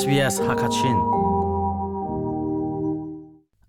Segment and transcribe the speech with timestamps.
[0.00, 0.98] SBS Hakachin.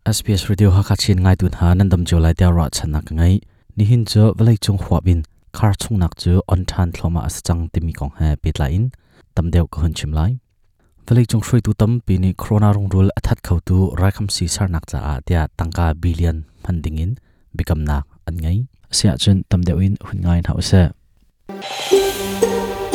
[0.07, 3.33] SBS Radio Hakachin ngai tun ha nan dam jo lai tia ra chana ka ngai
[3.75, 5.23] ni hin cho velai chung khwa bin
[5.57, 8.67] khar chung nak chu on than thloma as chang ti mi kong ha pit la
[8.77, 8.85] in.
[9.35, 10.31] Tam deu ko hun chim lai
[11.07, 14.27] velai chung shrui tu tam pi ni corona rung rul athat khau tu ra kham
[14.35, 17.11] si sar nak cha a tia tangka billion funding in.
[17.57, 18.57] Bikam nak an ngai
[18.97, 20.81] sia chen tam deu in hun ngai na se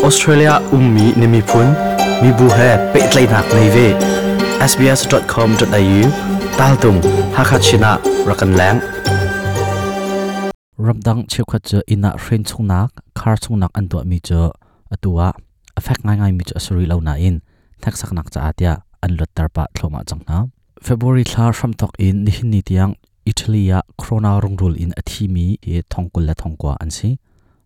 [0.07, 1.98] Australia ummi nemi phun.
[2.23, 2.59] มีบูเฮ
[2.91, 3.77] เปิดไลนนักในเว
[4.71, 6.01] sbs.com.au
[6.59, 6.97] ตาลตุง
[7.37, 7.93] ฮักชินะ
[8.29, 8.75] รักันแหลง
[10.87, 12.89] รำดังเชื่อว่าจะอินะเฟรนชุนัก
[13.19, 14.41] คาร์ชุนักอันตัวมีเจอ
[14.93, 15.21] อตัว
[15.75, 17.35] เอฟเฟกง่ายๆมีเจอสุริเลานาอิน
[17.83, 18.73] ทักสักนักจะอาเดีย
[19.03, 20.39] อันลดตรปะทลมาจังนะ
[20.83, 22.91] เฟบรุรีลาร์มตอกอินนิหินนิตยัง
[23.29, 27.11] อิตาลียโครนารุงรุลอินอธิมีเฮทองกุลและทองกว่าอันซี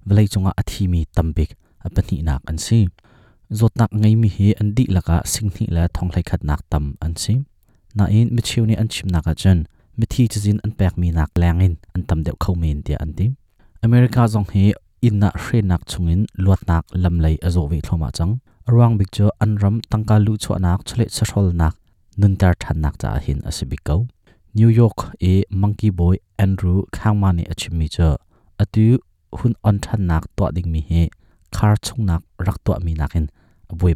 [0.05, 1.51] เวลาจงอาอธิมีตัมบิก
[1.83, 2.81] อันปนินักอันซี
[3.79, 7.38] nak ngai mi hi an di laka singni la thonglai khat nak tam an sim
[7.97, 9.59] na in mi chiu ni an chim naka chen.
[9.98, 13.11] Mi thi chizin an pek mi nak langin an tam deuh khau min tia an
[13.19, 13.27] ti
[13.86, 14.64] america zong hi
[15.06, 18.34] in na hre nak chungin luat nak lam lei azo ve thloma chang.
[18.69, 21.75] Arwang bik cho an ram tangka lu chho nak, chule chhol nak,
[22.16, 24.00] nun tar than nak cha hin asibikau
[24.55, 28.16] new york e monkey boy andrew khangmani achimi cho
[28.62, 28.98] atu
[29.39, 31.03] hun on than nak to ding mi he
[31.56, 33.27] khar chung nak rak to mi nakin
[33.77, 33.95] boi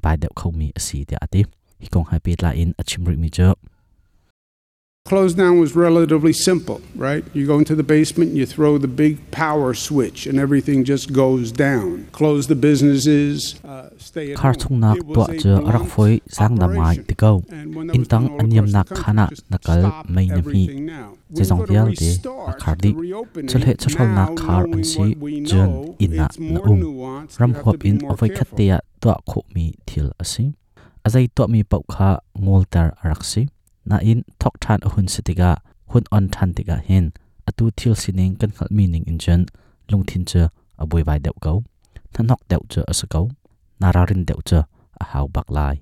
[5.07, 7.25] Close down was relatively simple, right?
[7.33, 11.53] You go into the basement, you throw the big power switch, and everything just goes
[11.53, 12.09] down.
[12.11, 13.55] Close the businesses,
[13.97, 14.61] uh, stay at khar home.
[14.61, 17.05] chung nak It to was a cha arak blunt foi sang da mai operation.
[17.07, 19.51] ti ko And when there in was tang no anyam other nak country, khana just
[19.51, 21.09] nakal stop mai na mi everything now.
[21.35, 23.49] che We jong go to dial de restart khar di the reopening.
[23.49, 24.37] chul he chhol nak Now,
[43.83, 44.61] นารารินเดวจะ
[45.01, 45.75] อาหาวบักลาย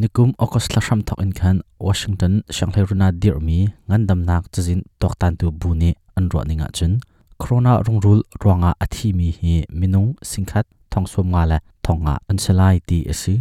[0.00, 1.56] นิคุมออกสลักชัมทอกอินคัน
[1.86, 3.58] วอชิงตันช่างเลรุนาเดียร์มี
[3.90, 6.92] งันดำนักจะจินตอกตันตัวบุนีอันรวนิงาจน
[7.38, 9.40] โครนารงรูลรวงอาอธิมีเฮ
[9.80, 13.34] มินุงสิงคัดทองสวมงาและทองอาอันเซลายตีเอซี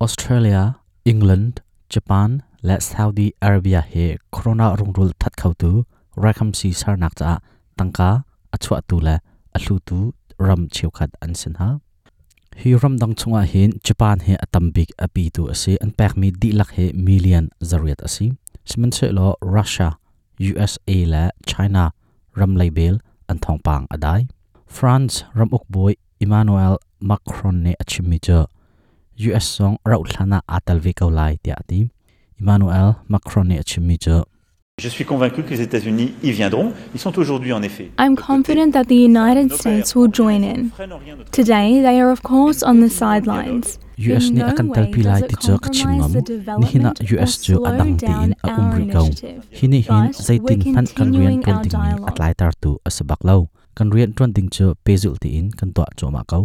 [0.00, 0.60] ออสเตรเลีย
[1.08, 1.54] อังกฤษ
[1.92, 2.30] ญี่ปุ่น
[2.66, 3.92] และซาอุดีอาระเบียเฮ
[4.32, 5.74] โครนารงรูลทัดเข้าตัว
[6.22, 7.32] รักคำสีสารนักจ้า
[7.78, 8.10] ตังกา
[8.52, 9.16] อชวตูและ
[9.54, 9.98] อลูตู
[10.46, 11.68] รำเชียวขัดอันเซนฮา
[12.62, 18.26] ฮิรัมดังชงอาหินญี่ปุ่นเฮอตัมบิกอปีตัวเสอันเปกมีดีลักเฮมิเลียนจาริตอสิ
[18.68, 19.90] สมันเชลอรัสเซีย
[20.42, 21.84] อุเอสเอและจีนา
[22.38, 22.94] รัมไลเบล
[23.28, 24.20] อันทองปังอดาย
[24.74, 26.74] ฟรานซ์รัมอุกบอยอิมานูเอล
[27.08, 28.38] มาครอนเนอชิมิเจอ
[29.28, 31.80] US ซองราทลานาอาตัลวิกเอาไลเตียติ
[32.38, 34.06] อิมานูเอลมาครอนเนอชิมิเจ
[34.78, 36.72] Je suis convaincu que les États-Unis y viendront.
[36.94, 37.90] Ils sont aujourd'hui en effet.
[37.98, 40.70] I'm confident that the United States will join in.
[41.32, 43.78] Today, they are, of course, on the sidelines.
[43.98, 46.22] US ni no akan way talpi lai ti it chak chimngam the
[46.62, 49.40] ni hina development US chu slow adang ti down in a our umri kau initiative.
[49.60, 52.06] hini hin But zaitin we're kan rian continuing pen our ting mi dialogue.
[52.12, 53.36] atlai tar tu asabak lo
[53.74, 56.42] kan rian tron ting chu pezul ti in kan to choma kau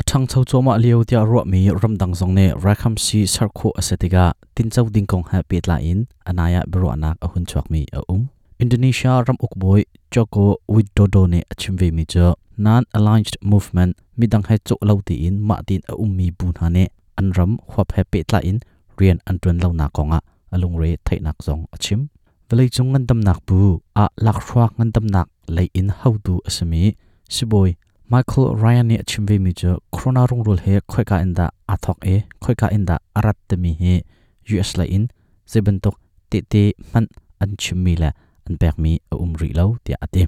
[0.00, 4.24] athang chau choma liu tia ro mi ram dang zong ne rakham si sarkho asetiga
[4.54, 7.66] tin chau ding kong ha pet la in à anaya bro anak a hun chok
[7.72, 8.22] mi a um
[8.62, 9.82] indonesia ram uk boy
[10.12, 10.44] choko
[10.74, 12.26] widodo ne achimve mi cho
[12.64, 16.52] non aligned movement midang he chok lo ti in ma tin a um mi bun
[16.60, 16.84] ha ne
[17.18, 18.58] an ram khwap he pet la in
[18.98, 20.18] rian an tun lo na konga
[20.54, 22.00] alung à re thai nak zong achim
[22.48, 23.58] velai chung ngan dam nak bu
[24.02, 26.82] a à lak khruak ngan dam nak lei in how do asami
[27.34, 27.70] siboi
[28.10, 32.68] michael ryan ni achimve mi jo corona rung rul he khoika inda athok e khoika
[32.76, 34.04] inda arat te mi he
[34.60, 35.08] us la in
[35.48, 35.96] zebentok
[36.30, 37.06] te te man
[37.40, 38.10] an chimmi la
[38.46, 40.22] an pek mi a umri lo ti ate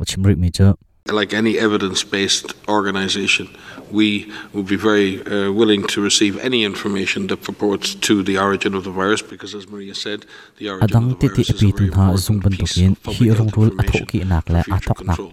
[0.00, 0.68] achimri mi jo
[1.12, 3.54] Like any evidence based organization,
[3.90, 8.72] we would be very uh, willing to receive any information that purports to the origin
[8.72, 10.24] of the virus because, as Maria said,
[10.56, 12.94] the origin adang of the virus is a very important piece of public health information
[12.94, 13.68] for future control.
[13.68, 15.26] So,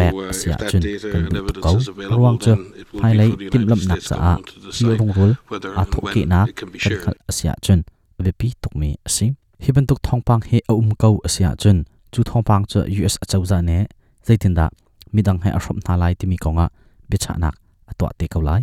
[0.00, 3.82] uh, if that data and evidence is available, then it will be for the United
[3.82, 5.00] States government to decide
[5.48, 7.02] whether and when it can be shared.
[7.04, 7.84] khal asia chun.
[8.18, 11.54] Ve pi tok mi asi hi ban tuk thong pang he a um kau asia
[11.58, 11.84] chun.
[12.10, 13.86] Chu thong pang cha us a chau za ne.
[14.24, 14.70] Zaitin da
[15.14, 16.66] midang hai a shom na lai ti mi konga
[17.10, 17.54] bicha nak
[17.90, 18.62] atwa te kau lai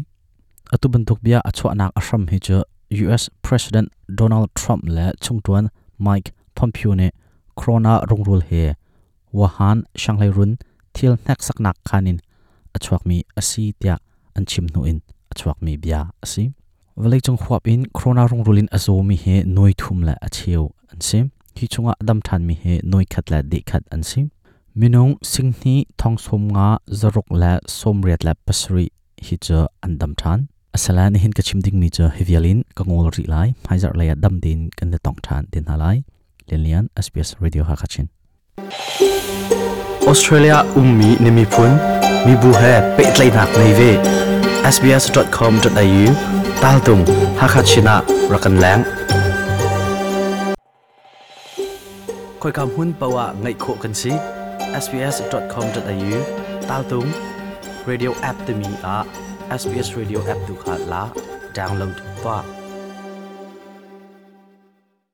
[0.74, 2.58] atu ban tuk bia achwa nak a sham hi cha
[3.06, 3.88] US President
[4.20, 5.66] Donald Trump le chungtuan
[6.06, 7.08] Mike Pompeo ne
[7.56, 8.64] corona rongrul he
[9.34, 10.52] wahan shanglai run
[10.94, 12.18] thil nak sak nak khanin
[12.76, 13.96] achwak mi asi tia
[14.36, 15.00] an chim nu in
[15.32, 16.44] achwak mi bia asi
[17.02, 21.00] valai chung khwap in corona rong rulin azo mi he noi thum la acheu an
[21.08, 21.26] sim
[21.58, 24.26] hi chunga adam than mi he noi khat la de khat an sim
[24.72, 28.88] minung singni thongsum nga zaruk la somriat la pasri
[29.20, 30.48] hi cha andam than
[30.78, 34.88] asalan hin kachim ding mi cha hevialin kangol ri lai haizar la dam din kan
[34.94, 35.98] da tong than din halai
[36.50, 38.08] lelian sps radio ha kachin
[40.12, 41.72] australia ummi nemi phun
[42.26, 43.92] mi bu he pe tlai nak nei ve
[44.74, 46.06] sbs.com.au
[46.64, 47.04] taltung
[47.42, 47.96] hakachina
[48.32, 48.84] rakan lang
[52.42, 54.14] คอยคำหุ้นปะว่าไงโคกันสิ
[54.80, 56.20] sbs.com.au
[56.68, 57.12] Tao tung
[57.88, 59.04] radio app te mi a
[59.62, 61.04] sbs radio app tu kha la
[61.58, 62.61] download pa